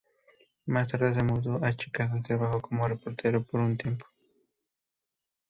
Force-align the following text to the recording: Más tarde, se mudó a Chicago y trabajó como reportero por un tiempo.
Más 0.65 0.87
tarde, 0.87 1.13
se 1.13 1.21
mudó 1.21 1.63
a 1.63 1.71
Chicago 1.75 2.17
y 2.17 2.23
trabajó 2.23 2.59
como 2.59 2.87
reportero 2.87 3.43
por 3.43 3.59
un 3.61 3.77
tiempo. 3.77 4.07